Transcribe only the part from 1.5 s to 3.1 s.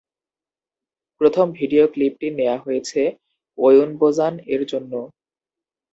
video ক্লিপটি নেয়া হয়েছে